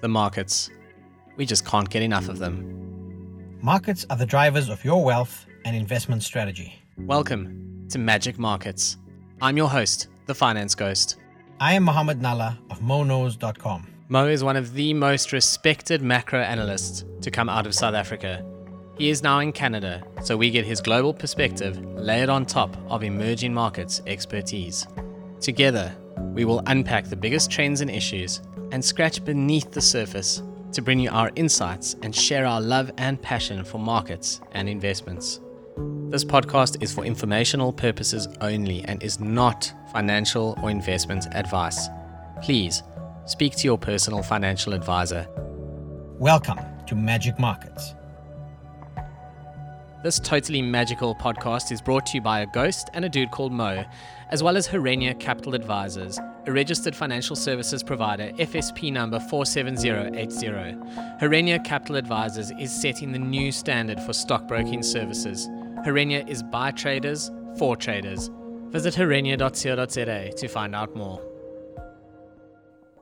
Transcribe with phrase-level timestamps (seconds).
[0.00, 0.70] the markets.
[1.36, 3.58] We just can't get enough of them.
[3.60, 6.74] Markets are the drivers of your wealth and investment strategy.
[6.96, 8.96] Welcome to Magic Markets.
[9.42, 11.16] I'm your host, the Finance Ghost.
[11.60, 13.86] I am Mohammed Nalla of monos.com.
[14.08, 18.44] Mo is one of the most respected macro analysts to come out of South Africa.
[18.96, 23.02] He is now in Canada, so we get his global perspective layered on top of
[23.02, 24.86] emerging markets expertise.
[25.40, 25.94] Together,
[26.34, 28.40] we will unpack the biggest trends and issues
[28.72, 30.42] and scratch beneath the surface
[30.72, 35.40] to bring you our insights and share our love and passion for markets and investments.
[36.08, 41.88] This podcast is for informational purposes only and is not financial or investment advice.
[42.42, 42.82] Please
[43.26, 45.26] speak to your personal financial advisor.
[46.18, 47.94] Welcome to Magic Markets.
[50.02, 53.52] This totally magical podcast is brought to you by a ghost and a dude called
[53.52, 53.84] Mo,
[54.30, 60.46] as well as Herenya Capital Advisors, a registered financial services provider, FSP number 47080.
[61.20, 65.48] Herenya Capital Advisors is setting the new standard for stockbroking services.
[65.86, 68.30] Herenya is by traders for traders.
[68.68, 71.29] Visit herenya.co.za to find out more.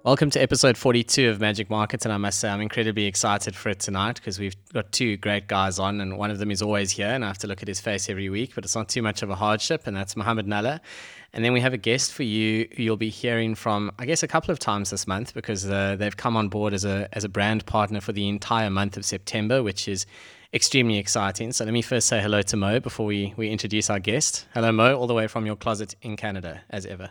[0.04, 3.70] Welcome to episode 42 of Magic Markets, and I must say I'm incredibly excited for
[3.70, 6.92] it tonight because we've got two great guys on, and one of them is always
[6.92, 9.02] here, and I have to look at his face every week, but it's not too
[9.02, 10.78] much of a hardship, and that's Mohammed Nalla.
[11.32, 14.22] And then we have a guest for you who you'll be hearing from, I guess,
[14.22, 17.24] a couple of times this month because uh, they've come on board as a as
[17.24, 20.06] a brand partner for the entire month of September, which is
[20.54, 21.52] extremely exciting.
[21.52, 24.46] So let me first say hello to Mo before we, we introduce our guest.
[24.54, 27.10] Hello, Mo, all the way from your closet in Canada, as ever.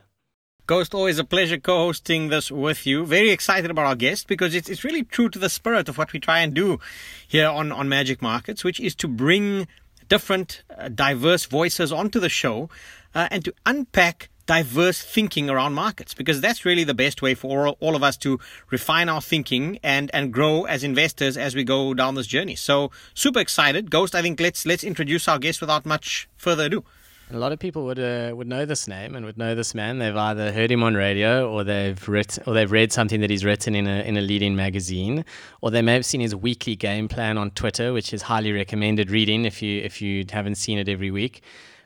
[0.68, 3.06] Ghost, always a pleasure co-hosting this with you.
[3.06, 6.12] Very excited about our guest because it's, it's really true to the spirit of what
[6.12, 6.78] we try and do
[7.26, 9.70] here on, on Magic Markets, which is to bring
[10.10, 12.70] different, uh, diverse voices onto the show
[13.16, 17.68] uh, and to unpack diverse thinking around markets because that's really the best way for
[17.68, 18.38] all, all of us to
[18.70, 22.56] refine our thinking and and grow as investors as we go down this journey.
[22.56, 24.16] So super excited, Ghost.
[24.16, 26.84] I think let's let's introduce our guest without much further ado.
[27.30, 29.98] A lot of people would uh, would know this name and would know this man.
[29.98, 33.43] They've either heard him on radio, or they've written, or they've read something that he's
[33.43, 35.26] written in a in a leading magazine,
[35.60, 39.11] or they may have seen his weekly game plan on Twitter, which is highly recommended
[39.11, 41.42] reading if you if you haven't seen it every week.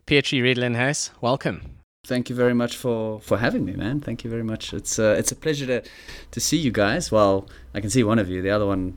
[0.05, 1.77] Petri Redelinghuys, welcome.
[2.05, 3.99] Thank you very much for, for having me, man.
[3.99, 4.73] Thank you very much.
[4.73, 5.89] It's uh, it's a pleasure to
[6.29, 7.11] to see you guys.
[7.11, 8.43] Well, I can see one of you.
[8.43, 8.95] The other one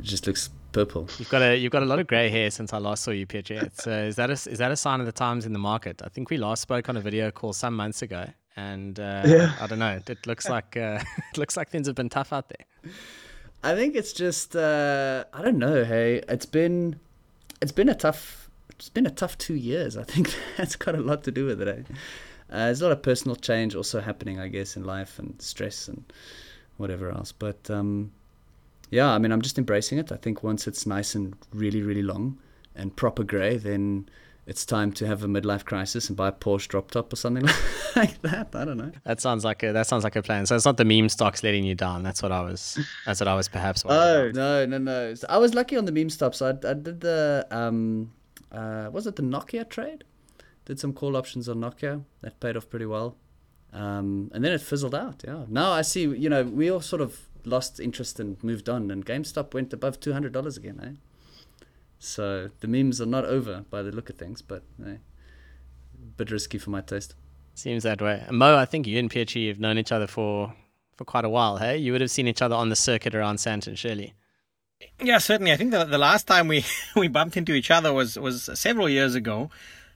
[0.00, 1.08] just looks purple.
[1.18, 3.26] You've got a you've got a lot of grey hair since I last saw you,
[3.26, 3.56] Petri.
[3.56, 6.02] It's uh, is that a, is that a sign of the times in the market?
[6.04, 8.26] I think we last spoke on a video call some months ago,
[8.56, 9.52] and uh, yeah.
[9.60, 10.00] I, I, don't know.
[10.06, 12.92] It looks like uh, it looks like things have been tough out there.
[13.62, 15.84] I think it's just uh, I don't know.
[15.84, 16.98] Hey, it's been
[17.60, 19.96] it's been a tough it's been a tough two years.
[19.96, 21.68] I think that's got a lot to do with it.
[21.68, 21.82] Eh?
[22.50, 25.86] Uh, there's a lot of personal change also happening, I guess, in life and stress
[25.86, 26.02] and
[26.78, 27.30] whatever else.
[27.30, 28.10] But um,
[28.90, 30.12] yeah, I mean, I'm just embracing it.
[30.12, 32.38] I think once it's nice and really, really long
[32.74, 34.08] and proper grey, then
[34.46, 37.44] it's time to have a midlife crisis and buy a Porsche drop top or something
[37.96, 38.48] like that.
[38.52, 38.90] I don't know.
[39.04, 40.44] That sounds like a that sounds like a plan.
[40.46, 42.02] So it's not the meme stocks letting you down.
[42.02, 42.78] That's what I was.
[43.06, 43.84] That's what I was perhaps.
[43.86, 45.14] Oh no no no!
[45.14, 46.42] So I was lucky on the meme stocks.
[46.42, 48.12] I, I did the um,
[48.50, 50.02] uh, was it the Nokia trade?
[50.64, 53.16] Did some call options on Nokia that paid off pretty well,
[53.72, 55.22] um, and then it fizzled out.
[55.24, 55.44] Yeah.
[55.48, 56.02] Now I see.
[56.02, 60.00] You know, we all sort of lost interest and moved on, and GameStop went above
[60.00, 60.80] two hundred dollars again.
[60.82, 61.64] Eh?
[61.98, 64.98] So the memes are not over by the look of things, but eh, a
[66.16, 67.14] bit risky for my taste.
[67.54, 68.24] Seems that way.
[68.30, 70.54] Mo, I think you and Petri have known each other for
[70.96, 71.58] for quite a while.
[71.58, 74.14] Hey, you would have seen each other on the circuit around Sandton, surely.
[75.02, 75.52] Yeah, certainly.
[75.52, 76.64] I think the, the last time we,
[76.96, 79.50] we bumped into each other was was several years ago.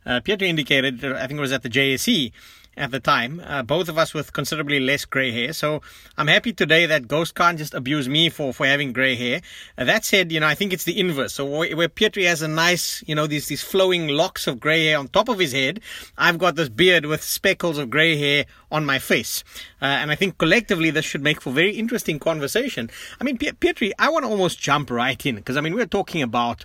[0.07, 2.33] Uh, Petri indicated, I think it was at the JSE,
[2.77, 5.53] at the time, uh, both of us with considerably less gray hair.
[5.53, 5.83] So
[6.17, 9.41] I'm happy today that Ghost can't just abuse me for, for having gray hair.
[9.79, 11.35] Uh, that said, you know, I think it's the inverse.
[11.35, 14.99] So where, Petri has a nice, you know, these, these flowing locks of gray hair
[14.99, 15.81] on top of his head,
[16.19, 19.45] I've got this beard with speckles of gray hair on my face.
[19.81, 22.91] Uh, and I think collectively this should make for very interesting conversation.
[23.21, 26.23] I mean, Petri, I want to almost jump right in because I mean, we're talking
[26.23, 26.65] about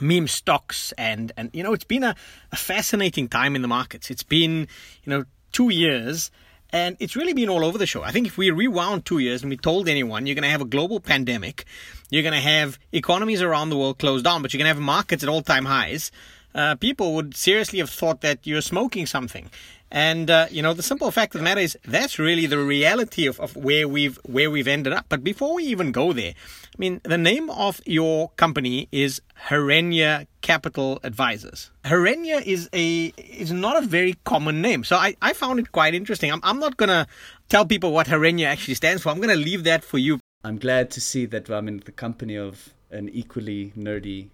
[0.00, 2.14] meme stocks and and you know it's been a,
[2.50, 4.66] a fascinating time in the markets it's been
[5.04, 6.30] you know two years
[6.72, 8.02] and it's really been all over the show.
[8.02, 10.62] I think if we rewound two years and we told anyone you're going to have
[10.62, 11.66] a global pandemic,
[12.08, 14.82] you're going to have economies around the world closed down, but you're going to have
[14.82, 16.10] markets at all time highs,
[16.54, 19.50] uh, people would seriously have thought that you're smoking something.
[19.92, 23.26] And uh, you know, the simple fact of the matter is that's really the reality
[23.26, 25.04] of, of where we've where we've ended up.
[25.10, 30.26] But before we even go there, I mean, the name of your company is Herenya
[30.40, 31.70] Capital Advisors.
[31.84, 35.94] Herenya is a is not a very common name, so I, I found it quite
[35.94, 36.32] interesting.
[36.32, 37.06] I'm I'm not gonna
[37.50, 39.10] tell people what Herenya actually stands for.
[39.10, 40.20] I'm gonna leave that for you.
[40.42, 44.28] I'm glad to see that I'm in the company of an equally nerdy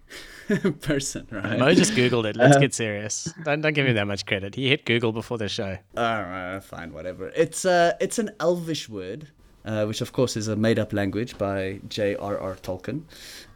[0.81, 1.57] person, right?
[1.57, 2.35] Mo just Googled it.
[2.35, 3.33] Let's get serious.
[3.43, 4.55] Don't, don't give him that much credit.
[4.55, 5.77] He hit Google before the show.
[5.97, 7.31] All right, fine, whatever.
[7.35, 9.29] It's uh, it's an Elvish word,
[9.65, 12.55] uh, which of course is a made-up language by J.R.R.
[12.55, 13.03] Tolkien,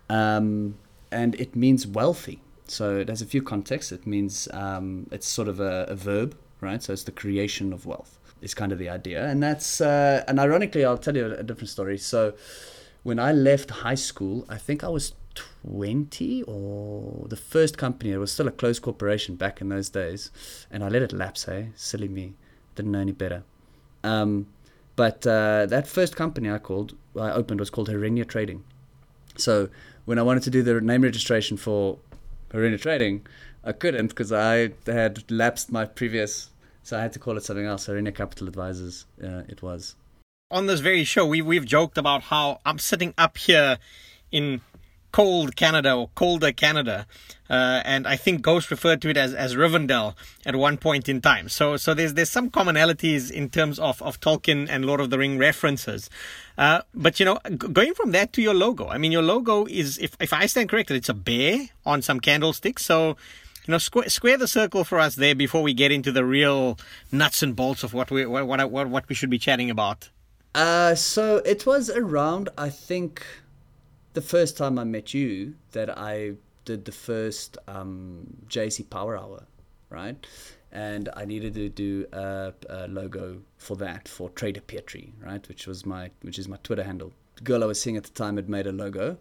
[0.10, 0.76] um,
[1.12, 2.40] and it means wealthy.
[2.68, 3.92] So it has a few contexts.
[3.92, 6.82] It means um, it's sort of a, a verb, right?
[6.82, 8.20] So it's the creation of wealth.
[8.42, 11.70] Is kind of the idea, and that's uh, and ironically, I'll tell you a different
[11.70, 11.98] story.
[11.98, 12.34] So
[13.04, 15.14] when I left high school, I think I was
[15.66, 18.12] 20 or the first company.
[18.12, 20.32] It was still a closed corporation back in those days.
[20.72, 21.70] And I let it lapse, hey?
[21.76, 22.34] Silly me.
[22.76, 23.44] Didn't know any better.
[24.04, 24.48] Um,
[24.96, 28.64] but uh, that first company I called, I opened was called Herenya Trading.
[29.36, 29.70] So
[30.06, 31.98] when I wanted to do the name registration for
[32.52, 33.26] Herenya Trading,
[33.64, 36.50] I couldn't because I had lapsed my previous.
[36.84, 37.88] So I had to call it something else.
[37.88, 39.96] Herenya Capital Advisors, uh, it was.
[40.54, 43.80] On this very show, we, we've joked about how I'm sitting up here
[44.32, 44.62] in
[45.12, 47.08] cold Canada or colder Canada.
[47.50, 50.16] Uh, and I think Ghost referred to it as, as Rivendell
[50.46, 51.50] at one point in time.
[51.50, 55.18] So, so there's, there's some commonalities in terms of, of Tolkien and Lord of the
[55.18, 56.10] Ring references.
[56.58, 59.66] Uh, but you know, g- going from that to your logo, I mean, your logo
[59.66, 62.86] is, if, if I stand corrected, it's a bear on some candlesticks.
[62.86, 63.10] So,
[63.66, 66.80] you know, square, square the circle for us there before we get into the real
[67.12, 70.10] nuts and bolts of what we, what, what, what, what we should be chatting about.
[70.56, 73.26] Uh, so it was around, I think,
[74.14, 76.34] the first time I met you that I
[76.66, 79.44] did the first um, JSE Power Hour,
[79.90, 80.16] right?
[80.72, 85.48] And I needed to do a, a logo for that for Trader Petri, right?
[85.48, 87.14] Which was my which is my Twitter handle.
[87.36, 89.18] The girl I was seeing at the time had made a logo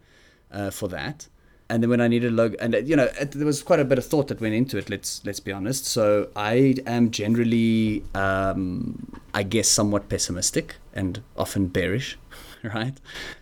[0.50, 1.28] uh, for that.
[1.72, 3.84] And then when I needed a logo, and you know, it, there was quite a
[3.86, 4.90] bit of thought that went into it.
[4.90, 5.86] Let's let's be honest.
[5.86, 12.18] So I am generally, um, I guess, somewhat pessimistic and often bearish,
[12.62, 12.92] right?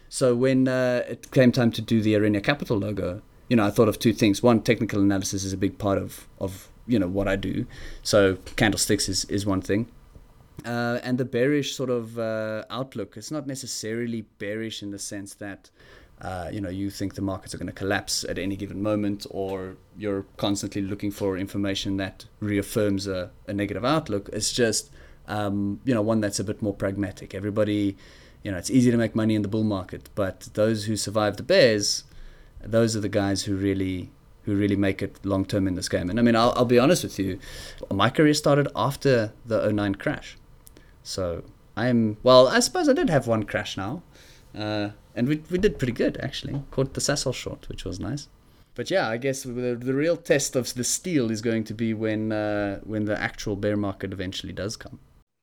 [0.09, 3.71] So when uh, it came time to do the Herenya Capital logo, you know, I
[3.73, 4.45] thought of two things.
[4.45, 7.67] One, technical analysis is a big part of of you know what I do.
[8.05, 9.89] So candlesticks is is one thing.
[10.65, 15.33] Uh, and the bearish sort of uh, outlook it's not necessarily bearish in the sense
[15.35, 15.71] that
[16.21, 19.27] uh, you know you think the markets are going to collapse at any given moment
[19.31, 24.91] or you're constantly looking for information that reaffirms a, a negative outlook it's just
[25.29, 27.97] um, you know one that's a bit more pragmatic everybody
[28.43, 31.37] you know it's easy to make money in the bull market but those who survive
[31.37, 32.05] the bears
[32.63, 34.11] those are the guys who really
[34.45, 36.79] who really make it long term in this game and i mean I'll, I'll be
[36.79, 37.39] honest with you
[37.91, 40.37] my career started after the 09 crash
[41.03, 41.45] so
[41.77, 42.49] I'm well.
[42.49, 44.03] I suppose I did have one crash now,
[44.57, 46.63] uh, and we we did pretty good actually.
[46.71, 48.29] Caught the Sasol short, which was nice.
[48.75, 51.93] But yeah, I guess the, the real test of the steel is going to be
[51.93, 55.01] when uh, when the actual bear market eventually does come.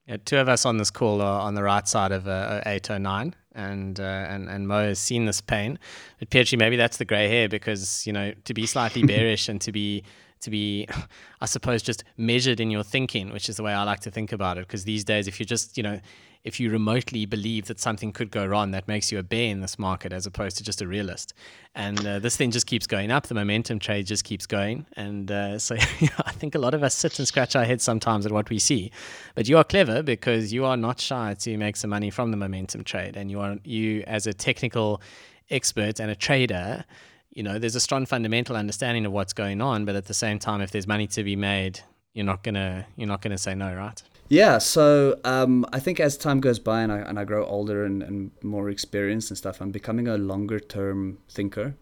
[0.08, 3.36] Yeah, two of us on this call are on the right side of uh, 809,
[3.54, 5.78] and uh, and and Mo has seen this pain.
[6.20, 9.60] But Petri, maybe that's the grey hair because you know to be slightly bearish and
[9.62, 10.04] to be
[10.42, 10.88] to be,
[11.42, 14.32] I suppose, just measured in your thinking, which is the way I like to think
[14.32, 14.68] about it.
[14.68, 16.00] Because these days, if you just you know
[16.44, 19.62] if you remotely believe that something could go wrong, that makes you a bear in
[19.62, 21.34] this market as opposed to just a realist.
[21.76, 23.28] And uh, this thing just keeps going up.
[23.28, 24.86] The momentum trade just keeps going.
[24.96, 25.76] And uh, so
[26.26, 28.60] I think a lot of us sit and scratch our heads sometimes at what we
[28.60, 28.92] see.
[29.36, 32.38] But you are clever because you are not shy to make some money from the
[32.38, 33.16] momentum trade.
[33.18, 35.02] And you are you as a technical
[35.50, 36.86] expert and a trader.
[37.34, 40.40] You know, there's a strong fundamental understanding of what's going on, but at the same
[40.40, 41.82] time, if there's money to be made,
[42.14, 44.02] you're not gonna you're not gonna say no, right?
[44.30, 47.86] Yeah, so um, I think as time goes by and I, and I grow older
[47.86, 51.76] and, and more experienced and stuff, I'm becoming a longer term thinker,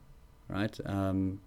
[0.47, 0.77] right?
[0.85, 1.41] Um,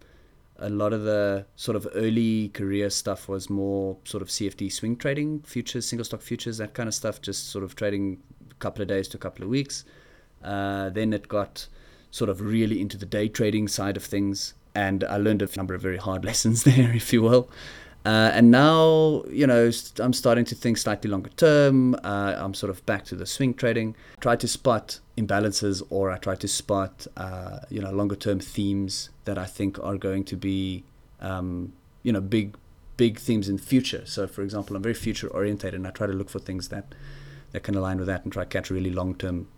[0.58, 4.96] a lot of the sort of early career stuff was more sort of CFD swing
[4.96, 8.82] trading, futures, single stock futures, that kind of stuff, just sort of trading a couple
[8.82, 9.84] of days to a couple of weeks.
[10.42, 11.68] Uh, then it got
[12.10, 15.74] sort of really into the day trading side of things, and I learned a number
[15.74, 17.48] of very hard lessons there, if you will.
[18.08, 21.94] Uh, and now, you know, I'm starting to think slightly longer term.
[21.96, 23.94] Uh, I'm sort of back to the swing trading.
[24.18, 29.10] Try to spot imbalances, or I try to spot, uh, you know, longer term themes
[29.26, 30.84] that I think are going to be,
[31.20, 32.56] um, you know, big,
[32.96, 34.04] big themes in future.
[34.06, 36.94] So, for example, I'm very future orientated, and I try to look for things that
[37.52, 39.48] that can align with that, and try to catch really long term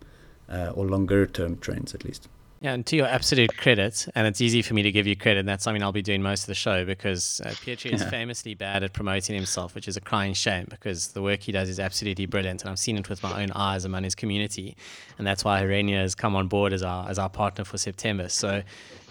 [0.49, 2.27] uh, or longer term trends at least.
[2.63, 5.41] Yeah, and to your absolute credit, and it's easy for me to give you credit,
[5.41, 8.53] and that's something I'll be doing most of the show because uh, Petri is famously
[8.53, 11.81] bad at promoting himself, which is a crying shame because the work he does is
[11.81, 14.77] absolutely brilliant, and I've seen it with my own eyes among his community,
[15.17, 18.29] and that's why Herenya has come on board as our as our partner for September.
[18.29, 18.63] So,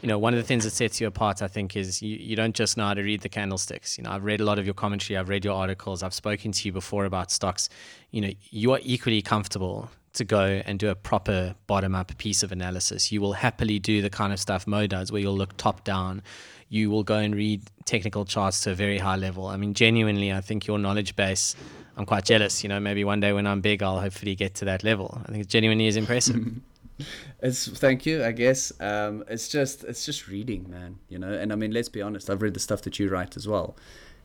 [0.04, 2.36] you know, one of the things that sets you apart, I think, is you, you
[2.36, 3.98] don't just know how to read the candlesticks.
[3.98, 6.52] You know, I've read a lot of your commentary, I've read your articles, I've spoken
[6.52, 7.68] to you before about stocks.
[8.12, 12.44] You know, you are equally comfortable to go and do a proper bottom up piece
[12.44, 13.12] of analysis.
[13.12, 16.22] You will happily do the kind of stuff Mo does, where you'll look top down.
[16.70, 19.48] You will go and read technical charts to a very high level.
[19.48, 21.56] I mean, genuinely, I think your knowledge base,
[21.98, 22.64] I'm quite jealous.
[22.64, 25.22] You know, maybe one day when I'm big, I'll hopefully get to that level.
[25.26, 26.54] I think it genuinely is impressive.
[27.42, 31.54] it's thank you i guess um, it's just it's just reading man you know and
[31.54, 33.76] i mean let's be honest i've read the stuff that you write as well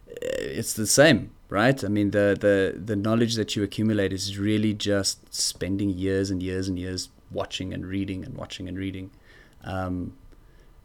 [0.06, 4.72] it's the same right i mean the the the knowledge that you accumulate is really
[4.72, 9.10] just spending years and years and years watching and reading and watching and reading
[9.64, 10.16] um,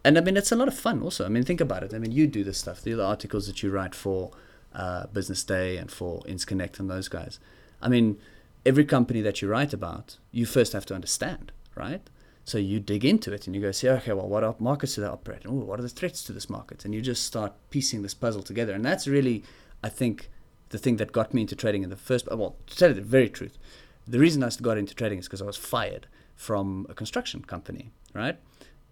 [0.04, 1.98] and i mean it's a lot of fun also i mean think about it i
[1.98, 4.30] mean you do this stuff the articles that you write for
[4.74, 7.40] uh, business day and for insconnect and those guys
[7.82, 8.18] i mean
[8.64, 12.08] every company that you write about you first have to understand right?
[12.44, 15.06] So you dig into it and you go, see, okay, well, what markets do they
[15.06, 15.46] operate?
[15.46, 16.84] Ooh, what are the threats to this market?
[16.84, 18.72] And you just start piecing this puzzle together.
[18.72, 19.44] And that's really,
[19.82, 20.30] I think,
[20.70, 22.26] the thing that got me into trading in the first.
[22.30, 23.58] Well, to tell you the very truth,
[24.06, 27.90] the reason I got into trading is because I was fired from a construction company,
[28.14, 28.38] right?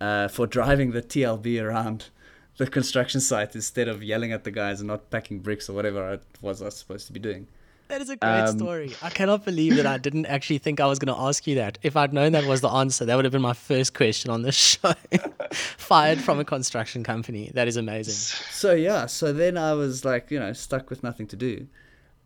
[0.00, 2.10] Uh, for driving the TLB around
[2.56, 6.12] the construction site instead of yelling at the guys and not packing bricks or whatever
[6.12, 7.48] it was I was supposed to be doing.
[7.88, 8.94] That is a great um, story.
[9.02, 11.78] I cannot believe that I didn't actually think I was going to ask you that.
[11.82, 14.42] If I'd known that was the answer, that would have been my first question on
[14.42, 14.92] this show.
[15.50, 17.50] Fired from a construction company.
[17.54, 18.14] That is amazing.
[18.50, 19.06] So, yeah.
[19.06, 21.66] So then I was like, you know, stuck with nothing to do.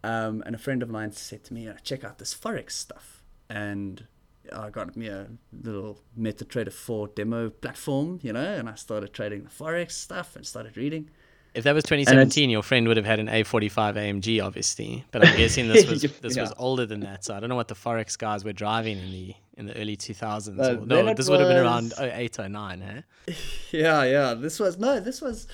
[0.04, 3.22] Um, and a friend of mine said to me, check out this Forex stuff.
[3.48, 4.06] And
[4.52, 9.44] I got me a little MetaTrader 4 demo platform, you know, and I started trading
[9.44, 11.10] the Forex stuff and started reading.
[11.54, 15.04] If that was 2017, your friend would have had an A45 AMG, obviously.
[15.10, 16.42] But I'm guessing this was this yeah.
[16.42, 17.24] was older than that.
[17.24, 19.96] So I don't know what the forex guys were driving in the in the early
[19.96, 20.58] 2000s.
[20.58, 21.30] Uh, no, this was...
[21.30, 23.32] would have been around 08, 09, eh?
[23.70, 24.34] Yeah, yeah.
[24.34, 25.46] This was no, this was.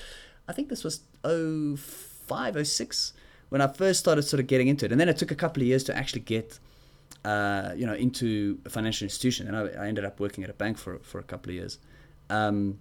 [0.47, 3.13] I think this was 05, 06
[3.49, 5.61] when I first started sort of getting into it, and then it took a couple
[5.61, 6.59] of years to actually get.
[7.25, 10.53] Uh, you know, into a financial institution, and I, I, ended up working at a
[10.53, 11.77] bank for for a couple of years.
[12.29, 12.79] Um,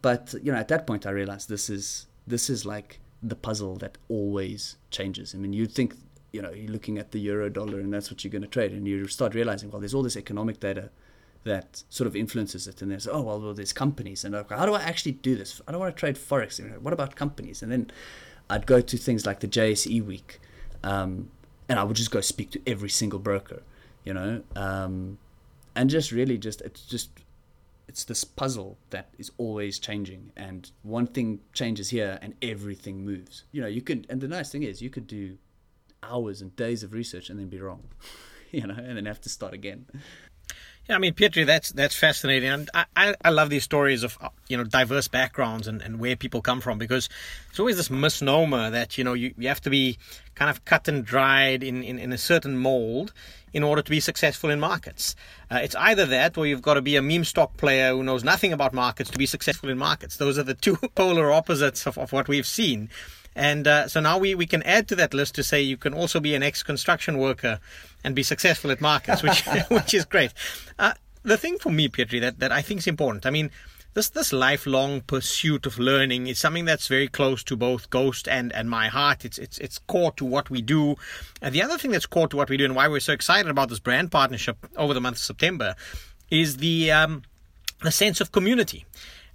[0.00, 3.76] but you know, at that point, I realized this is this is like the puzzle
[3.76, 5.34] that always changes.
[5.34, 5.94] I mean, you'd think,
[6.32, 8.72] you know, you're looking at the euro dollar and that's what you're going to trade,
[8.72, 10.90] and you start realizing, well, there's all this economic data
[11.44, 12.82] that sort of influences it.
[12.82, 14.24] And there's, oh, well, well there's companies.
[14.24, 15.60] And how do I actually do this?
[15.66, 16.60] I don't want to trade Forex.
[16.80, 17.62] What about companies?
[17.62, 17.90] And then
[18.50, 20.40] I'd go to things like the JSE week,
[20.82, 21.30] um,
[21.68, 23.62] and I would just go speak to every single broker,
[24.04, 25.18] you know, um,
[25.74, 27.10] and just really just, it's just
[27.88, 33.44] it's this puzzle that is always changing and one thing changes here and everything moves.
[33.52, 35.38] You know you could and the nice thing is you could do
[36.02, 37.82] hours and days of research and then be wrong
[38.50, 39.86] you know and then have to start again
[40.88, 44.16] yeah, I mean, Petri, that's that's fascinating, and I, I, love these stories of
[44.48, 47.08] you know diverse backgrounds and, and where people come from because
[47.50, 49.98] it's always this misnomer that you know you, you have to be
[50.36, 53.12] kind of cut and dried in, in, in a certain mold
[53.52, 55.16] in order to be successful in markets.
[55.50, 58.22] Uh, it's either that or you've got to be a meme stock player who knows
[58.22, 60.18] nothing about markets to be successful in markets.
[60.18, 62.90] Those are the two polar opposites of, of what we've seen.
[63.36, 65.92] And uh, so now we, we can add to that list to say you can
[65.92, 67.60] also be an ex construction worker
[68.02, 70.32] and be successful at markets, which which is great.
[70.78, 73.26] Uh, the thing for me, Petri, that, that I think is important.
[73.26, 73.50] I mean,
[73.92, 78.52] this this lifelong pursuit of learning is something that's very close to both Ghost and,
[78.52, 79.24] and my heart.
[79.24, 80.96] It's it's it's core to what we do.
[81.42, 83.50] And the other thing that's core to what we do and why we're so excited
[83.50, 85.74] about this brand partnership over the month of September
[86.30, 87.22] is the um,
[87.82, 88.86] the sense of community.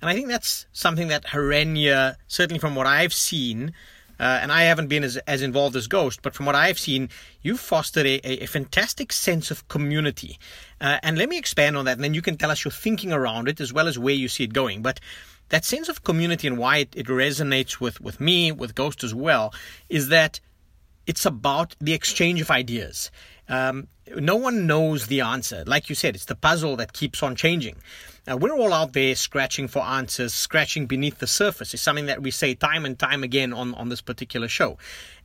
[0.01, 3.73] And I think that's something that Herenya, certainly from what I've seen,
[4.19, 7.09] uh, and I haven't been as, as involved as Ghost, but from what I've seen,
[7.41, 10.37] you've fostered a, a, a fantastic sense of community.
[10.79, 13.13] Uh, and let me expand on that, and then you can tell us your thinking
[13.13, 14.81] around it as well as where you see it going.
[14.81, 14.99] But
[15.49, 19.13] that sense of community and why it, it resonates with, with me, with Ghost as
[19.13, 19.53] well,
[19.89, 20.39] is that
[21.07, 23.11] it's about the exchange of ideas.
[23.49, 25.63] Um, no one knows the answer.
[25.65, 27.77] Like you said, it's the puzzle that keeps on changing.
[28.27, 31.73] Now, we're all out there scratching for answers, scratching beneath the surface.
[31.73, 34.77] It's something that we say time and time again on, on this particular show.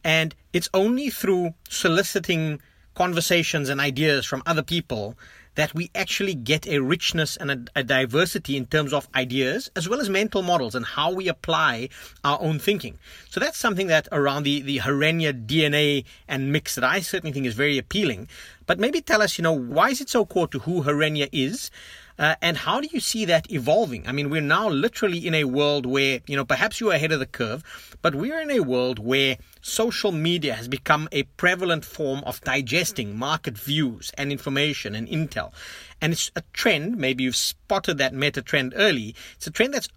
[0.03, 2.61] And it's only through soliciting
[2.95, 5.19] conversations and ideas from other people
[5.57, 9.89] that we actually get a richness and a, a, diversity in terms of ideas as
[9.89, 11.89] well as mental models and how we apply
[12.25, 12.99] our own thinking.
[13.31, 17.47] So that's something that around the, the Herenya DNA and mix that I certainly think
[17.47, 18.29] is very appealing.
[18.67, 21.71] But maybe tell us, you know, why is it so core to who Herenya is?
[22.19, 24.07] Uh, and how do you see that evolving?
[24.09, 27.21] I mean, we're now literally in a world where, you know, perhaps you're ahead of
[27.21, 32.23] the curve, but we're in a world where social media has become a prevalent form
[32.25, 35.53] of digesting market views and information and intel.
[36.01, 39.15] And it's a trend, maybe you've spotted that meta trend early.
[39.35, 39.89] It's a trend that's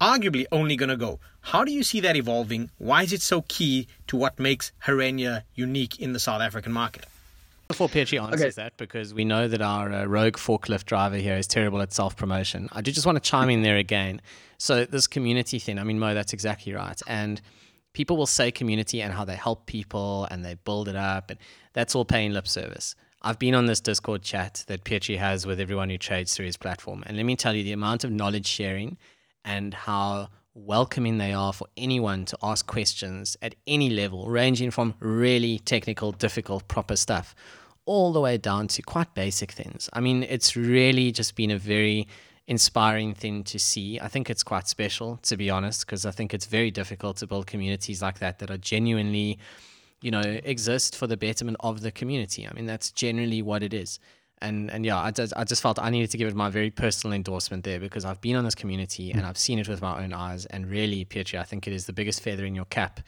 [0.00, 1.20] arguably only going to go.
[1.40, 2.70] How do you see that evolving?
[2.78, 7.06] Why is it so key to what makes Herenya unique in the South African market?
[7.72, 8.50] Before Petri answers Okay.
[8.50, 12.16] that, because we know that our uh, rogue forklift driver here is terrible at self
[12.16, 14.20] promotion, I do just want to chime in there again.
[14.58, 17.00] So, this community thing, I mean, Mo, that's exactly right.
[17.06, 17.40] And
[17.94, 21.38] people will say community and how they help people and they build it up, and
[21.72, 22.94] that's all paying lip service.
[23.22, 26.56] I've been on this Discord chat that Petri has with everyone who trades through his
[26.56, 27.04] platform.
[27.06, 28.98] And let me tell you, the amount of knowledge sharing
[29.44, 34.94] and how welcoming they are for anyone to ask questions at any level, ranging from
[35.00, 37.34] really technical, difficult, proper stuff,
[37.84, 39.88] all the way down to quite basic things.
[39.92, 42.06] I mean, it's really just been a very
[42.46, 43.98] inspiring thing to see.
[44.00, 47.26] I think it's quite special, to be honest, because I think it's very difficult to
[47.26, 49.38] build communities like that that are genuinely,
[50.00, 52.46] you know, exist for the betterment of the community.
[52.46, 53.98] I mean, that's generally what it is
[54.42, 56.70] and and yeah, I just I just felt I needed to give it my very
[56.70, 60.02] personal endorsement there because I've been on this community and I've seen it with my
[60.02, 60.44] own eyes.
[60.46, 63.00] And really, Petri, I think it is the biggest feather in your cap,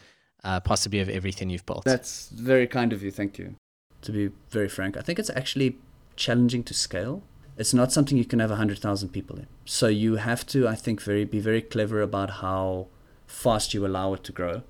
[0.45, 1.85] uh, possibly of everything you've built.
[1.85, 3.11] That's very kind of you.
[3.11, 3.57] Thank you.
[4.05, 5.79] To be very frank, I think it's actually
[6.17, 7.23] challenging to scale.
[7.57, 9.47] It's not something you can have 100,000 people in.
[9.65, 12.89] So you have to, I think, very be very clever about how
[13.27, 14.63] fast you allow it to grow.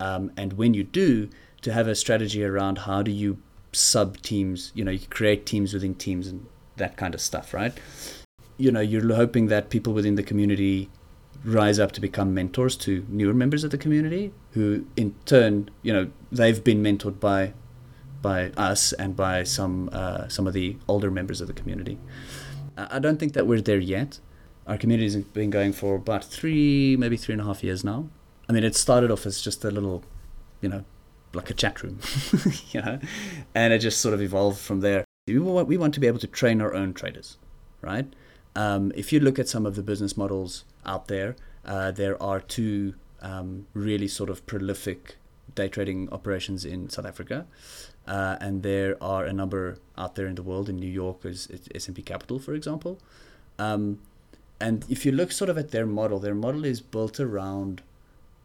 [0.00, 1.28] Um, and when you do,
[1.62, 3.38] to have a strategy around how do you
[3.72, 7.78] sub teams, you know, you create teams within teams and that kind of stuff, right?
[8.56, 10.90] You know, you're hoping that people within the community
[11.44, 15.92] rise up to become mentors to newer members of the community who in turn, you
[15.92, 17.52] know, they've been mentored by
[18.20, 21.98] by us and by some uh, some of the older members of the community.
[22.76, 24.20] I don't think that we're there yet.
[24.66, 28.08] Our community has been going for about three, maybe three and a half years now.
[28.48, 30.04] I mean, it started off as just a little,
[30.60, 30.84] you know,
[31.34, 31.98] like a chat room,
[32.70, 33.00] you know,
[33.54, 35.04] and it just sort of evolved from there.
[35.26, 37.36] We want, we want to be able to train our own traders,
[37.82, 38.06] right?
[38.54, 42.40] Um, if you look at some of the business models out there, uh, there are
[42.40, 45.16] two um, really sort of prolific
[45.54, 47.46] day trading operations in South Africa,
[48.08, 50.68] uh, and there are a number out there in the world.
[50.68, 52.98] In New York, is SMB Capital, for example.
[53.58, 54.00] Um,
[54.60, 57.82] and if you look sort of at their model, their model is built around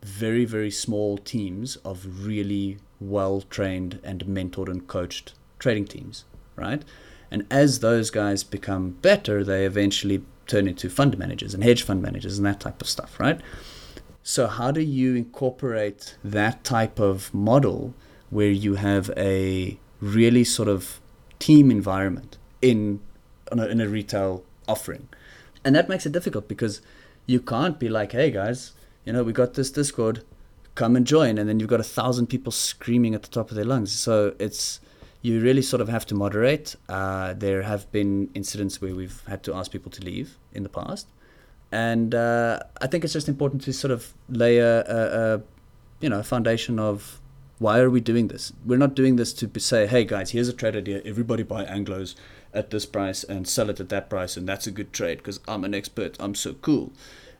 [0.04, 6.26] very very small teams of really well trained and mentored and coached trading teams,
[6.58, 6.84] right?
[7.32, 12.02] And as those guys become better, they eventually turn into fund managers and hedge fund
[12.02, 13.40] managers and that type of stuff, right?
[14.24, 17.94] So how do you incorporate that type of model
[18.34, 21.00] where you have a really sort of
[21.40, 23.00] team environment in
[23.52, 25.10] on a, in a retail offering?
[25.64, 26.82] And that makes it difficult because
[27.26, 28.74] you can't be like, "Hey guys,
[29.06, 30.24] you know, we got this Discord,
[30.76, 33.56] come and join," and then you've got a thousand people screaming at the top of
[33.56, 33.92] their lungs.
[33.92, 34.80] So it's
[35.22, 36.76] you really sort of have to moderate.
[36.90, 40.70] Uh, there have been incidents where we've had to ask people to leave in the
[40.70, 41.08] past,
[41.72, 45.42] and uh, I think it's just important to sort of lay a, a, a
[46.02, 47.22] you know a foundation of
[47.60, 48.52] why are we doing this?
[48.66, 51.02] We're not doing this to say, hey guys, here's a trade idea.
[51.06, 52.16] Everybody buy Anglos
[52.54, 55.40] at this price and sell it at that price, and that's a good trade because
[55.48, 56.18] I'm an expert.
[56.20, 56.92] I'm so cool.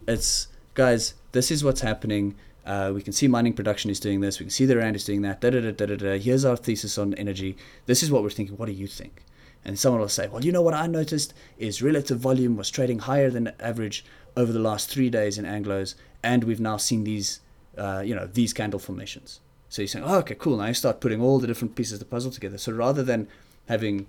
[0.08, 2.36] It's guys, this is what's happening.
[2.66, 4.40] Uh, we can see mining production is doing this.
[4.40, 5.42] We can see the rand is doing that.
[5.42, 6.20] Da, da, da, da, da, da.
[6.20, 7.58] Here's our thesis on energy.
[7.86, 8.56] This is what we're thinking.
[8.58, 9.24] What do you think?
[9.66, 13.00] And someone will say, well, you know what I noticed is relative volume was trading
[13.00, 17.40] higher than average over the last three days in Anglos, and we've now seen these,
[17.78, 19.40] uh, you know, these candle formations.
[19.74, 20.58] So you're saying, oh, okay, cool.
[20.58, 22.60] Now you start putting all the different pieces of the puzzle together.
[22.60, 23.28] So rather than
[23.68, 24.06] having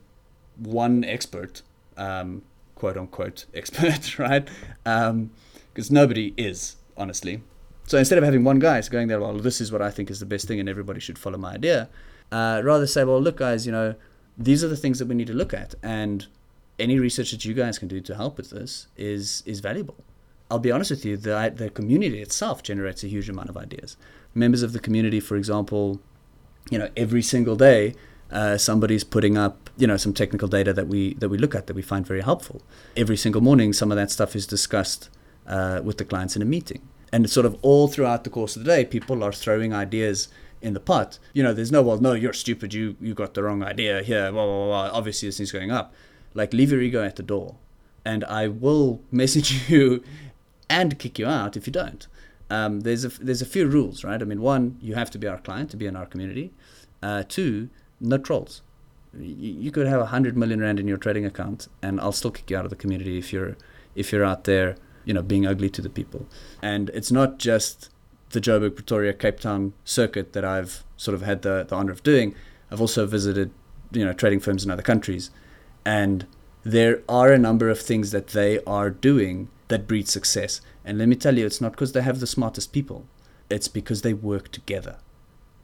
[0.59, 1.63] one expert,
[1.97, 2.43] um,
[2.75, 4.47] quote unquote expert, right?
[4.85, 7.41] Because nobody is, honestly.
[7.87, 10.21] So instead of having one guy going there, well, this is what I think is
[10.21, 11.89] the best thing and everybody should follow my idea,
[12.31, 13.95] uh, rather say, well, look, guys, you know,
[14.37, 15.75] these are the things that we need to look at.
[15.83, 16.27] And
[16.79, 19.97] any research that you guys can do to help with this is is valuable.
[20.51, 23.97] I'll be honest with you, the, the community itself generates a huge amount of ideas.
[24.35, 26.01] Members of the community, for example,
[26.71, 27.95] you know, every single day,
[28.31, 31.67] uh, somebody's putting up, you know, some technical data that we that we look at
[31.67, 32.63] that we find very helpful.
[32.97, 35.09] Every single morning, some of that stuff is discussed
[35.47, 38.65] uh, with the clients in a meeting, and sort of all throughout the course of
[38.65, 40.29] the day, people are throwing ideas
[40.61, 41.19] in the pot.
[41.33, 42.75] You know, there's no, well, no, you're stupid.
[42.75, 44.33] You you got the wrong idea here.
[44.33, 44.99] Blah, blah, blah.
[44.99, 45.95] Obviously, this thing's going up.
[46.33, 47.57] Like, leave your ego at the door,
[48.05, 50.03] and I will message you
[50.69, 52.07] and kick you out if you don't.
[52.51, 54.21] Um, there's a there's a few rules, right?
[54.21, 56.53] I mean, one, you have to be our client to be in our community.
[57.03, 57.69] Uh, two,
[58.01, 58.63] no trolls.
[59.19, 62.31] You, you could have a hundred million rand in your trading account, and I'll still
[62.31, 63.57] kick you out of the community if you're
[63.95, 66.27] if you're out there, you know, being ugly to the people.
[66.61, 67.91] And it's not just
[68.31, 72.03] the Joburg, Pretoria, Cape Town circuit that I've sort of had the, the honor of
[72.03, 72.35] doing.
[72.71, 73.53] I've also visited,
[73.93, 75.31] you know, trading firms in other countries,
[75.85, 76.27] and
[76.65, 80.61] there are a number of things that they are doing that breeds success.
[80.85, 83.07] And let me tell you, it's not because they have the smartest people;
[83.51, 84.97] it's because they work together.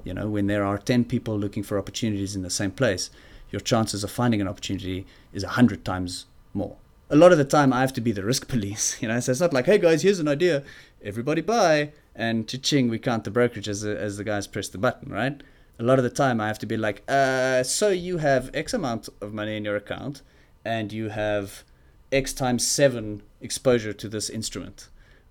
[0.05, 3.11] You know, when there are ten people looking for opportunities in the same place,
[3.51, 6.77] your chances of finding an opportunity is a hundred times more.
[7.09, 9.21] A lot of the time, I have to be the risk police, you know.
[9.21, 10.63] So it's not like, hey guys, here's an idea,
[11.03, 14.79] everybody buy, and cha-ching, we count the brokerage as, the, as the guys press the
[14.79, 15.43] button, right?
[15.79, 18.75] A lot of the time, I have to be like, uh, so you have X
[18.75, 20.23] amount of money in your account,
[20.65, 21.65] and you have
[22.13, 24.89] X times seven exposure to this instrument.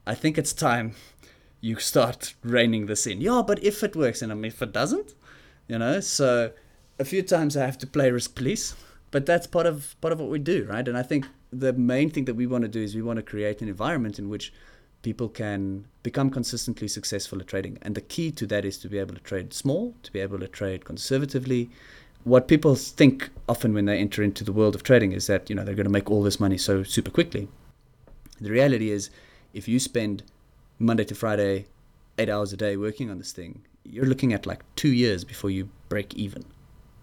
[0.08, 0.96] I think it's time
[1.62, 3.22] you start reining this in.
[3.22, 5.13] Yeah, but if it works and I mean, if it doesn't,
[5.68, 6.52] you know, so
[6.98, 8.76] a few times I have to play risk police,
[9.12, 10.88] but that's part of part of what we do, right?
[10.88, 13.24] And I think the main thing that we want to do is we want to
[13.24, 14.54] create an environment in which
[15.02, 17.78] people can become consistently successful at trading.
[17.82, 20.39] And the key to that is to be able to trade small, to be able
[20.39, 21.70] to trade conservatively.
[22.24, 25.56] What people think often when they enter into the world of trading is that, you
[25.56, 27.48] know, they're going to make all this money so super quickly.
[28.40, 29.10] The reality is
[29.54, 30.24] if you spend
[30.78, 31.66] Monday to Friday
[32.18, 35.50] 8 hours a day working on this thing, you're looking at like 2 years before
[35.50, 36.46] you break even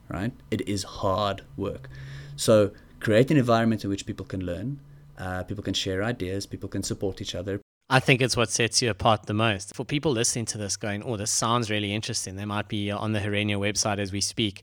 [0.08, 0.32] right?
[0.50, 1.88] It is hard work.
[2.36, 4.80] So create an environment in which people can learn,
[5.18, 7.60] uh, people can share ideas, people can support each other.
[7.88, 9.74] I think it's what sets you apart the most.
[9.74, 13.12] For people listening to this going, oh, this sounds really interesting, they might be on
[13.12, 14.62] the Herenya website as we speak.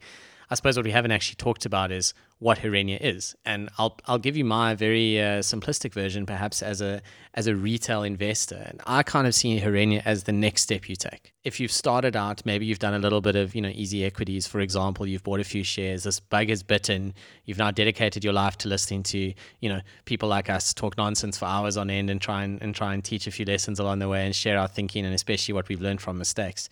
[0.53, 4.19] I suppose what we haven't actually talked about is what Herenya is, and I'll I'll
[4.19, 7.01] give you my very uh, simplistic version, perhaps as a
[7.33, 8.61] as a retail investor.
[8.63, 11.33] And I kind of see Herenya as the next step you take.
[11.43, 14.45] If you've started out, maybe you've done a little bit of you know easy equities,
[14.45, 16.03] for example, you've bought a few shares.
[16.03, 17.15] This bug has bitten.
[17.45, 21.35] You've now dedicated your life to listening to you know people like us talk nonsense
[21.35, 23.97] for hours on end and try and, and try and teach a few lessons along
[23.97, 26.69] the way and share our thinking and especially what we've learned from mistakes.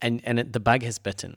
[0.00, 1.36] And and it, the bug has bitten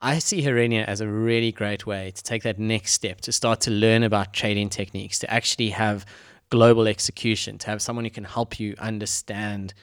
[0.00, 3.60] I see Herenya as a really great way to take that next step, to start
[3.62, 6.06] to learn about trading techniques, to actually have
[6.50, 9.74] global execution, to have someone who can help you understand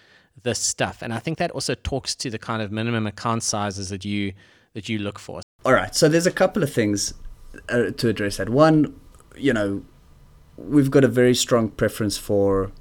[0.44, 1.02] this stuff.
[1.02, 4.34] And I think that also talks to the kind of minimum account sizes that you
[4.74, 5.42] that you look for.
[5.66, 7.14] All right, so there's a couple of things
[7.70, 8.50] uh, to address that.
[8.50, 9.00] One,
[9.36, 9.84] you know,
[10.58, 12.72] we've got a very strong preference for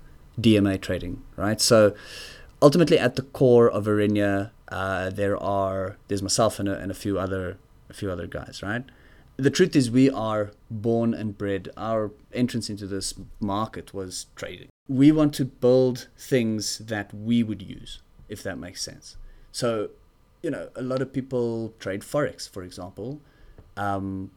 [0.40, 1.60] DMA trading, right?
[1.60, 1.94] So
[2.62, 6.94] ultimately, at the core of Herenya uh, there are there's myself and a, and a
[6.94, 8.84] few other a few other guys, right?
[9.36, 11.68] The truth is, we are born and bred.
[11.76, 14.68] Our entrance into this market was trading.
[14.88, 19.16] We want to build things that we would use, if that makes sense.
[19.50, 19.90] So,
[20.42, 23.20] you know, a lot of people trade forex, for example.
[23.76, 24.30] Um,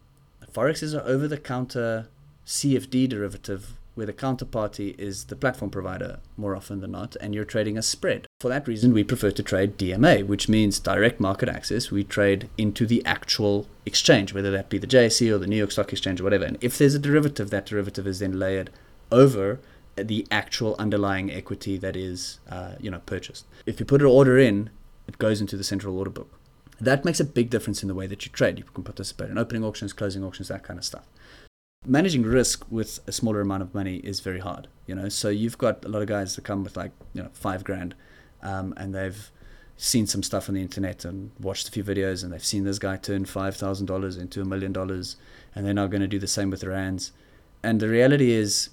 [0.51, 2.07] forex is an over-the-counter
[2.47, 7.45] CFD derivative where the counterparty is the platform provider more often than not, and you're
[7.45, 8.26] trading a spread.
[8.39, 11.89] For that reason, we prefer to trade DMA, which means direct market access.
[11.89, 15.71] We trade into the actual exchange, whether that be the JSE or the New York
[15.71, 16.45] Stock Exchange or whatever.
[16.45, 18.69] And if there's a derivative, that derivative is then layered
[19.11, 19.59] over
[19.95, 23.47] the actual underlying equity that is, uh, you know, purchased.
[23.65, 24.69] If you put an order in,
[25.07, 26.39] it goes into the central order book.
[26.79, 28.59] That makes a big difference in the way that you trade.
[28.59, 31.05] You can participate in opening auctions, closing auctions, that kind of stuff
[31.85, 34.67] managing risk with a smaller amount of money is very hard.
[34.85, 37.29] You know, so you've got a lot of guys that come with like you know
[37.33, 37.95] five grand,
[38.41, 39.31] um, and they've
[39.77, 42.79] seen some stuff on the internet and watched a few videos, and they've seen this
[42.79, 45.15] guy turn five thousand dollars into a million dollars,
[45.55, 47.11] and they're now going to do the same with their hands.
[47.63, 48.69] And the reality is,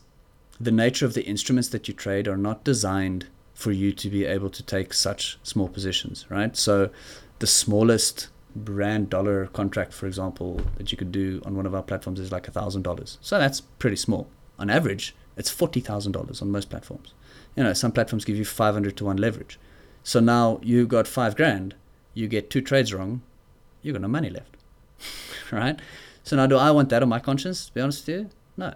[0.61, 4.25] the nature of the instruments that you trade are not designed for you to be
[4.25, 6.57] able to take such small positions, right?
[6.57, 6.91] So,
[7.39, 11.83] the smallest rand dollar contract, for example, that you could do on one of our
[11.83, 13.19] platforms is like a thousand dollars.
[13.21, 14.29] So that's pretty small.
[14.59, 17.15] On average, it's forty thousand dollars on most platforms.
[17.57, 19.59] You know, some platforms give you five hundred to one leverage.
[20.03, 21.75] So now you got five grand,
[22.13, 23.23] you get two trades wrong,
[23.83, 24.57] you've got no money left,
[25.51, 25.79] right?
[26.23, 27.67] So now, do I want that on my conscience?
[27.67, 28.75] To be honest with you, no.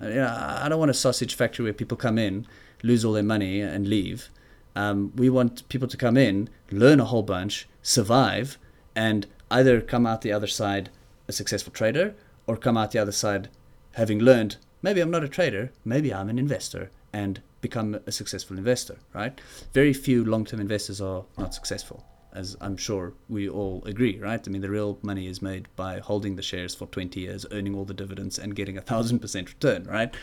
[0.00, 2.46] You know, I don't want a sausage factory where people come in,
[2.82, 4.28] lose all their money, and leave.
[4.74, 8.58] Um, we want people to come in, learn a whole bunch, survive,
[8.94, 10.90] and either come out the other side
[11.28, 12.14] a successful trader
[12.46, 13.48] or come out the other side
[13.92, 18.58] having learned maybe I'm not a trader, maybe I'm an investor and become a successful
[18.58, 19.40] investor, right?
[19.72, 24.46] Very few long term investors are not successful, as I'm sure we all agree, right?
[24.46, 27.74] I mean, the real money is made by holding the shares for 20 years, earning
[27.74, 30.14] all the dividends, and getting a thousand percent return, right?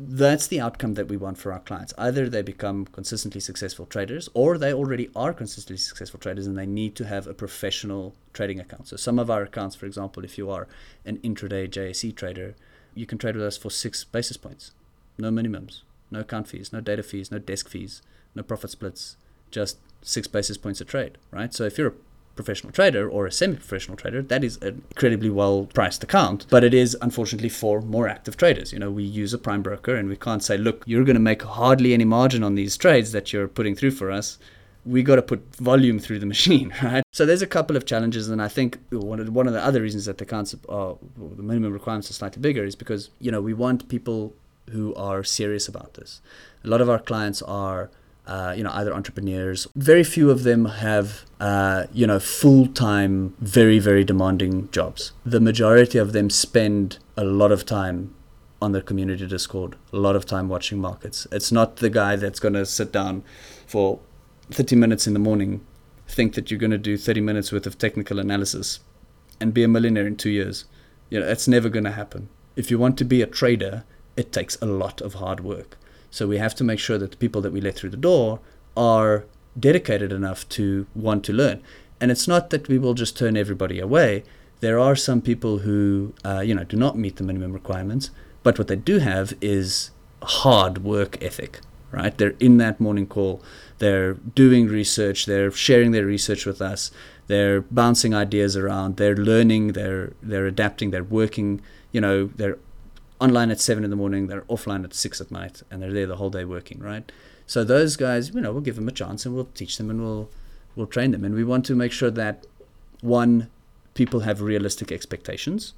[0.00, 1.92] that's the outcome that we want for our clients.
[1.98, 6.66] Either they become consistently successful traders or they already are consistently successful traders and they
[6.66, 8.86] need to have a professional trading account.
[8.86, 10.68] So, some of our accounts, for example, if you are
[11.04, 12.54] an intraday JSE trader,
[12.94, 14.72] you can trade with us for six basis points.
[15.18, 18.02] No minimums, no account fees, no data fees, no desk fees,
[18.34, 19.16] no profit splits,
[19.50, 21.52] just six basis points a trade, right?
[21.52, 21.94] So, if you're a
[22.36, 26.46] professional trader or a semi-professional trader, that is an incredibly well-priced account.
[26.48, 28.72] But it is unfortunately for more active traders.
[28.72, 31.20] You know, we use a prime broker, and we can't say, look, you're going to
[31.20, 34.38] make hardly any margin on these trades that you're putting through for us.
[34.88, 37.02] We got to put volume through the machine, right?
[37.12, 40.06] So there's a couple of challenges, and I think one of the, the other reasons
[40.06, 43.54] that the concept, uh, the minimum requirements are slightly bigger is because you know we
[43.54, 44.34] want people
[44.70, 46.20] who are serious about this.
[46.64, 47.90] A lot of our clients are.
[48.26, 49.66] Uh, you know, either entrepreneurs.
[49.74, 55.12] Very few of them have, uh, you know, full-time, very, very demanding jobs.
[55.24, 58.14] The majority of them spend a lot of time
[58.60, 61.26] on their community Discord, a lot of time watching markets.
[61.32, 63.22] It's not the guy that's going to sit down
[63.66, 64.00] for
[64.50, 65.64] 30 minutes in the morning,
[66.06, 68.80] think that you're going to do 30 minutes worth of technical analysis
[69.40, 70.64] and be a millionaire in two years.
[71.10, 72.28] You know, that's never going to happen.
[72.56, 73.84] If you want to be a trader,
[74.16, 75.78] it takes a lot of hard work.
[76.10, 78.40] So we have to make sure that the people that we let through the door
[78.76, 79.24] are
[79.58, 81.62] dedicated enough to want to learn.
[82.00, 84.24] And it's not that we will just turn everybody away.
[84.60, 88.10] There are some people who, uh, you know, do not meet the minimum requirements,
[88.42, 89.90] but what they do have is
[90.22, 91.60] hard work ethic,
[91.92, 92.16] right?
[92.16, 93.42] They're in that morning call,
[93.78, 96.90] they're doing research, they're sharing their research with us,
[97.26, 101.60] they're bouncing ideas around, they're learning, they're they're adapting, they're working,
[101.92, 102.58] you know, they're
[103.20, 106.06] online at seven in the morning, they're offline at six at night, and they're there
[106.06, 107.10] the whole day working, right?
[107.46, 110.00] So those guys, you know, we'll give them a chance and we'll teach them and
[110.02, 110.30] we'll
[110.76, 112.46] we'll train them, and we want to make sure that
[113.00, 113.48] one,
[113.94, 115.74] people have realistic expectations,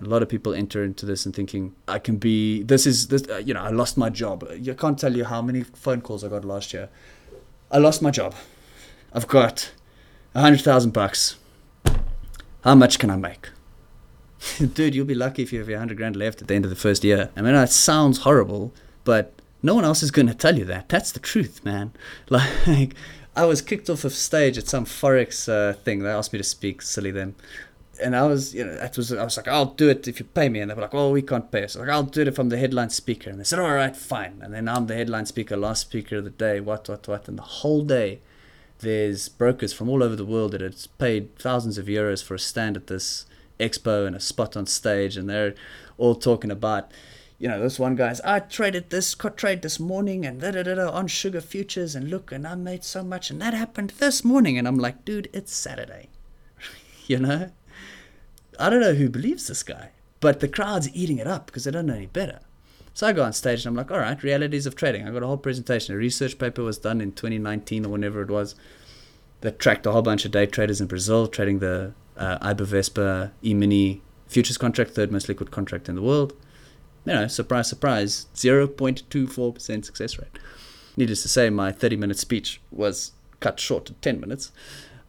[0.00, 3.28] a lot of people enter into this and thinking, I can be, this is, this,
[3.28, 4.46] uh, you know, I lost my job.
[4.48, 6.88] I can't tell you how many phone calls I got last year.
[7.70, 8.34] I lost my job.
[9.12, 9.72] I've got
[10.34, 11.36] a hundred thousand bucks.
[12.64, 13.50] How much can I make?
[14.74, 16.70] Dude, you'll be lucky if you have a hundred grand left at the end of
[16.70, 17.30] the first year.
[17.36, 18.72] I mean, that sounds horrible,
[19.04, 20.88] but no one else is going to tell you that.
[20.88, 21.92] That's the truth, man.
[22.30, 22.94] Like,
[23.36, 26.00] I was kicked off of stage at some forex uh, thing.
[26.00, 26.82] They asked me to speak.
[26.82, 27.36] Silly them
[28.00, 30.48] and I was, you know, was, I was like, I'll do it if you pay
[30.48, 30.60] me.
[30.60, 31.76] And they were like, oh, we can't pay us.
[31.76, 33.30] Like, I'll do it if I'm the headline speaker.
[33.30, 34.40] And they said, all right, fine.
[34.42, 37.28] And then I'm the headline speaker, last speaker of the day, what, what, what.
[37.28, 38.20] And the whole day,
[38.80, 42.38] there's brokers from all over the world that had paid thousands of euros for a
[42.38, 43.26] stand at this
[43.58, 45.16] expo and a spot on stage.
[45.16, 45.54] And they're
[45.96, 46.92] all talking about,
[47.38, 50.74] you know, this one guy's, I traded this trade this morning and da da da
[50.76, 51.96] da on sugar futures.
[51.96, 53.30] And look, and I made so much.
[53.30, 54.56] And that happened this morning.
[54.56, 56.08] And I'm like, dude, it's Saturday.
[57.08, 57.50] you know?
[58.58, 59.90] I don't know who believes this guy,
[60.20, 62.40] but the crowd's eating it up because they don't know any better.
[62.94, 65.06] So I go on stage and I'm like, all right, realities of trading.
[65.06, 65.94] I got a whole presentation.
[65.94, 68.56] A research paper was done in 2019 or whenever it was
[69.40, 74.02] that tracked a whole bunch of day traders in Brazil trading the uh, Ibovespa E-mini
[74.26, 76.32] futures contract, third most liquid contract in the world.
[77.04, 80.36] You know, surprise, surprise, 0.24% success rate.
[80.96, 84.50] Needless to say, my 30 minute speech was cut short to 10 minutes.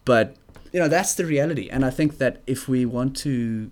[0.05, 0.35] But
[0.71, 1.69] you know that's the reality.
[1.69, 3.71] And i think that if we want to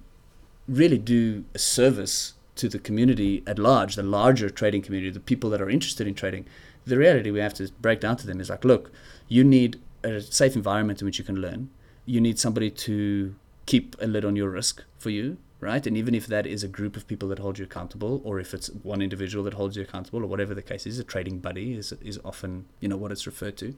[0.68, 5.50] really do a service to the community at large the larger trading community the people
[5.52, 6.46] that are interested in trading
[6.86, 8.92] the reality we have to break down to them is like look
[9.28, 11.70] you need a safe environment in which you can learn.
[12.06, 15.88] You need somebody to keep a lid on your risk for you right?
[15.88, 18.54] And even if that is a group of people that hold you accountable or if
[18.54, 21.74] it's one individual that holds you accountable or whatever the case is a trading buddy
[21.74, 23.76] is, is often you know what it's referred to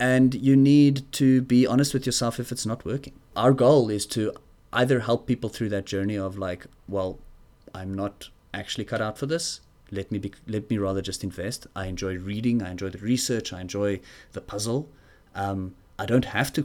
[0.00, 3.12] and you need to be honest with yourself if it's not working.
[3.36, 4.32] Our goal is to
[4.72, 7.18] either help people through that journey of like, well,
[7.74, 9.60] I'm not actually cut out for this.
[9.90, 11.66] Let me be, let me rather just invest.
[11.76, 12.62] I enjoy reading.
[12.62, 13.52] I enjoy the research.
[13.52, 14.00] I enjoy
[14.32, 14.88] the puzzle.
[15.34, 16.62] Um, I don't have to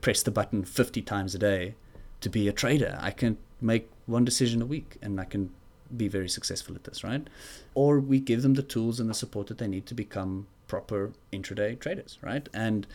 [0.00, 1.74] press the button 50 times a day
[2.22, 2.96] to be a trader.
[3.00, 5.50] I can make one decision a week and I can
[5.94, 7.26] be very successful at this, right?
[7.74, 11.12] Or we give them the tools and the support that they need to become proper
[11.32, 12.48] intraday traders, right?
[12.54, 12.86] And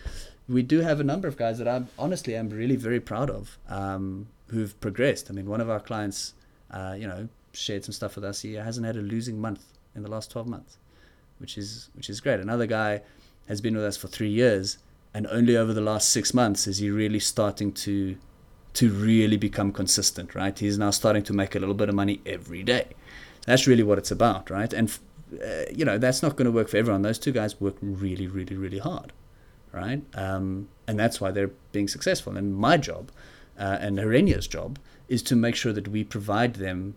[0.47, 3.57] we do have a number of guys that I'm honestly I'm really very proud of
[3.67, 5.29] um, who've progressed.
[5.29, 6.33] I mean, one of our clients,
[6.71, 8.41] uh, you know, shared some stuff with us.
[8.41, 10.77] He hasn't had a losing month in the last 12 months,
[11.39, 12.39] which is which is great.
[12.39, 13.01] Another guy
[13.47, 14.77] has been with us for three years,
[15.13, 18.15] and only over the last six months is he really starting to
[18.73, 20.35] to really become consistent.
[20.35, 20.57] Right?
[20.57, 22.87] He's now starting to make a little bit of money every day.
[23.45, 24.71] That's really what it's about, right?
[24.71, 24.97] And
[25.41, 27.01] uh, you know, that's not going to work for everyone.
[27.01, 29.13] Those two guys work really, really, really hard,
[29.71, 30.01] right?
[30.15, 32.37] Um, and that's why they're being successful.
[32.37, 33.11] And my job
[33.57, 36.95] uh, and Herenya's job is to make sure that we provide them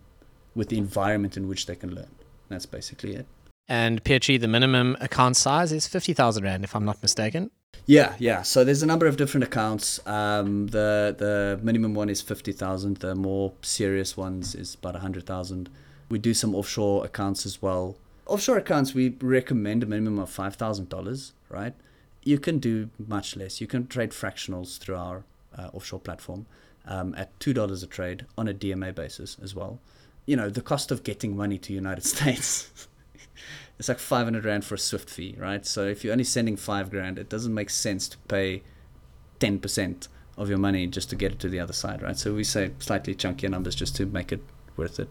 [0.55, 2.09] with the environment in which they can learn.
[2.49, 3.27] That's basically it.
[3.67, 7.51] And Petri, the minimum account size is 50,000 Rand, if I'm not mistaken.
[7.85, 8.41] Yeah, yeah.
[8.41, 10.05] So there's a number of different accounts.
[10.07, 12.97] Um, the the minimum one is 50,000.
[12.97, 15.69] The more serious ones is about 100,000.
[16.09, 21.31] We do some offshore accounts as well offshore accounts, we recommend a minimum of $5,000,
[21.49, 21.73] right?
[22.23, 23.61] You can do much less.
[23.61, 25.23] You can trade fractionals through our
[25.57, 26.45] uh, offshore platform
[26.85, 29.79] um, at $2 a trade on a DMA basis as well.
[30.25, 32.87] You know, the cost of getting money to United States
[33.79, 35.65] it's like 500 rand for a Swift fee, right?
[35.65, 38.63] So if you're only sending five grand, it doesn't make sense to pay
[39.39, 42.17] 10% of your money just to get it to the other side, right?
[42.17, 44.41] So we say slightly chunkier numbers just to make it
[44.75, 45.09] worth it.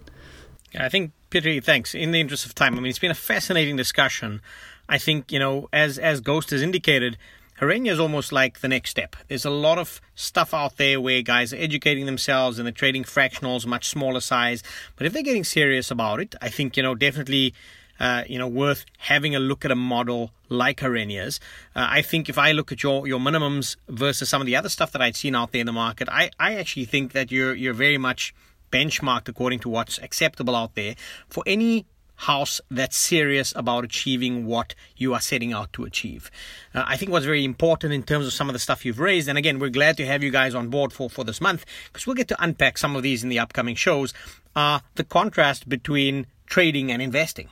[0.76, 1.94] I think, Peter, thanks.
[1.94, 4.40] In the interest of time, I mean, it's been a fascinating discussion.
[4.88, 7.16] I think, you know, as, as Ghost has indicated,
[7.60, 9.16] Herenya is almost like the next step.
[9.28, 13.04] There's a lot of stuff out there where guys are educating themselves and they're trading
[13.04, 14.62] fractionals, much smaller size.
[14.96, 17.54] But if they're getting serious about it, I think, you know, definitely
[17.98, 21.40] uh, you know, worth having a look at a model like Herenya's.
[21.74, 24.68] Uh, I think if I look at your, your minimums versus some of the other
[24.68, 27.54] stuff that I'd seen out there in the market, I, I actually think that you're
[27.54, 28.34] you're very much
[28.76, 30.94] benchmarked according to what's acceptable out there
[31.28, 31.86] for any
[32.16, 36.30] house that's serious about achieving what you are setting out to achieve.
[36.74, 39.28] Uh, I think what's very important in terms of some of the stuff you've raised,
[39.28, 42.06] and again, we're glad to have you guys on board for, for this month because
[42.06, 44.14] we'll get to unpack some of these in the upcoming shows,
[44.54, 47.48] are the contrast between trading and investing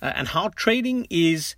[0.00, 1.56] uh, and how trading is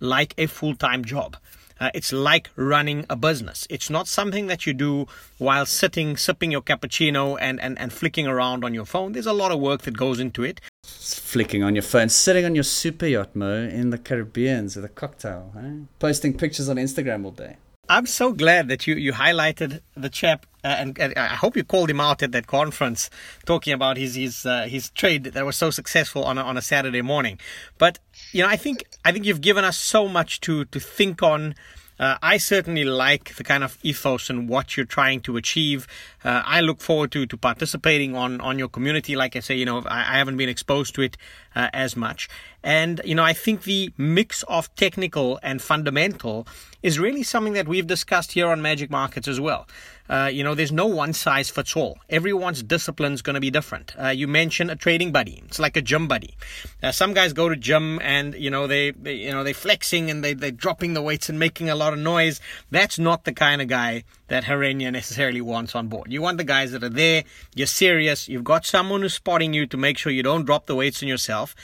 [0.00, 1.36] like a full time job.
[1.80, 3.66] Uh, it's like running a business.
[3.70, 5.06] It's not something that you do
[5.38, 9.12] while sitting, sipping your cappuccino and, and, and flicking around on your phone.
[9.12, 10.60] There's a lot of work that goes into it.
[10.84, 14.88] flicking on your phone, sitting on your super yacht, Mo, in the Caribbean with a
[14.88, 15.84] cocktail, eh?
[15.98, 17.56] posting pictures on Instagram all day.
[17.90, 21.64] I'm so glad that you, you highlighted the chap, uh, and, and, I hope you
[21.64, 23.08] called him out at that conference,
[23.46, 26.62] talking about his his uh, his trade that was so successful on a, on a
[26.62, 27.38] Saturday morning.
[27.78, 27.98] But
[28.32, 31.54] you know, I think I think you've given us so much to to think on
[31.98, 35.86] uh, I certainly like the kind of ethos and what you're trying to achieve.
[36.24, 39.16] Uh, I look forward to, to participating on, on your community.
[39.16, 41.16] Like I say, you know, I, I haven't been exposed to it
[41.54, 42.28] uh, as much.
[42.62, 46.46] And, you know, I think the mix of technical and fundamental
[46.82, 49.66] is really something that we've discussed here on Magic Markets as well.
[50.08, 51.98] Uh, you know, there's no one size fits all.
[52.08, 53.94] Everyone's discipline is going to be different.
[54.00, 55.42] Uh, you mentioned a trading buddy.
[55.46, 56.34] It's like a gym buddy.
[56.82, 60.10] Uh, some guys go to gym and, you know, they, they, you know, they're flexing
[60.10, 62.40] and they, they're dropping the weights and making a lot of noise.
[62.70, 66.12] That's not the kind of guy that Herenya necessarily wants on board.
[66.12, 67.24] You want the guys that are there.
[67.54, 68.28] You're serious.
[68.28, 71.08] You've got someone who's spotting you to make sure you don't drop the weights on
[71.08, 71.54] yourself.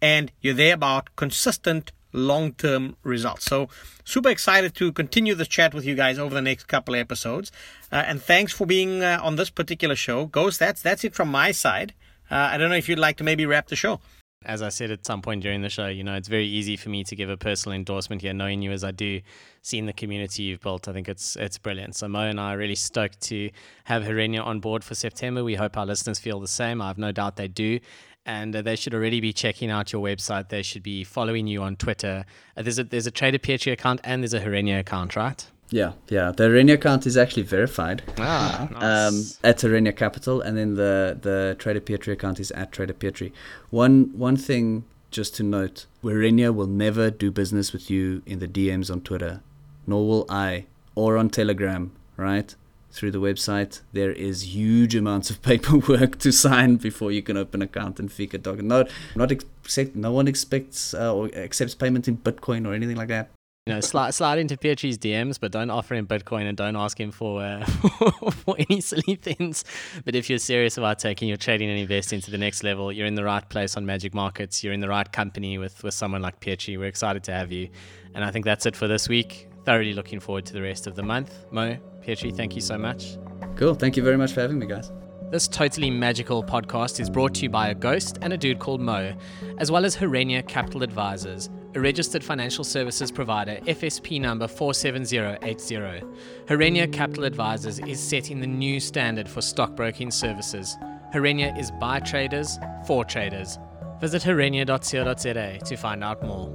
[0.00, 3.44] And you're there about consistent long term results.
[3.44, 3.68] So,
[4.04, 7.52] super excited to continue this chat with you guys over the next couple of episodes.
[7.92, 10.26] Uh, and thanks for being uh, on this particular show.
[10.26, 11.94] Ghost, that's, that's it from my side.
[12.30, 14.00] Uh, I don't know if you'd like to maybe wrap the show.
[14.46, 16.88] As I said at some point during the show, you know, it's very easy for
[16.88, 19.20] me to give a personal endorsement here, knowing you as I do,
[19.60, 20.88] seeing the community you've built.
[20.88, 21.94] I think it's it's brilliant.
[21.94, 23.50] So Mo and I are really stoked to
[23.84, 25.44] have Herenya on board for September.
[25.44, 26.80] We hope our listeners feel the same.
[26.80, 27.80] I have no doubt they do
[28.26, 30.48] and uh, they should already be checking out your website.
[30.48, 32.24] They should be following you on Twitter.
[32.56, 35.46] Uh, there's a there's a Trader Petri account and there's a Herenya account, right?
[35.70, 36.32] Yeah, yeah.
[36.32, 38.02] The Herenya account is actually verified.
[38.18, 38.82] Ah, um, nice.
[38.82, 43.32] um, at Herenya Capital, and then the the Trader Petri account is at Trader Petri.
[43.70, 48.48] One one thing just to note: Herenya will never do business with you in the
[48.48, 49.42] DMs on Twitter,
[49.86, 51.92] nor will I, or on Telegram.
[52.16, 52.54] Right?
[52.92, 53.80] through the website.
[53.92, 58.10] There is huge amounts of paperwork to sign before you can open an account and
[58.10, 58.62] FICA docs.
[58.62, 63.08] No, not accept, no one expects uh, or accepts payment in Bitcoin or anything like
[63.08, 63.30] that.
[63.66, 66.98] You know, slide, slide into Petri's DMs, but don't offer him Bitcoin and don't ask
[66.98, 67.64] him for uh,
[68.32, 69.64] for any silly things.
[70.04, 73.06] But if you're serious about taking your trading and investing to the next level, you're
[73.06, 74.64] in the right place on Magic Markets.
[74.64, 76.78] You're in the right company with, with someone like Petri.
[76.78, 77.68] We're excited to have you.
[78.14, 79.46] And I think that's it for this week.
[79.66, 81.44] Thoroughly looking forward to the rest of the month.
[81.50, 83.18] Mo, Petri, thank you so much.
[83.56, 83.74] Cool.
[83.74, 84.90] Thank you very much for having me, guys.
[85.30, 88.80] This totally magical podcast is brought to you by a ghost and a dude called
[88.80, 89.14] Mo,
[89.58, 96.02] as well as Herenya Capital Advisors, registered financial services provider, FSP number 47080.
[96.46, 100.76] Herenya Capital Advisors is setting the new standard for stockbroking services.
[101.14, 103.58] Herenya is by traders for traders.
[104.00, 106.50] Visit herenya.co.za to find out more.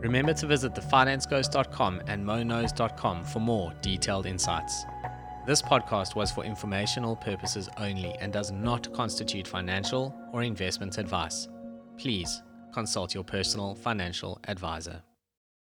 [0.00, 4.84] Remember to visit thefinanceghost.com and monos.com for more detailed insights.
[5.46, 11.48] This podcast was for informational purposes only and does not constitute financial or investment advice.
[11.98, 15.02] Please consult your personal financial advisor.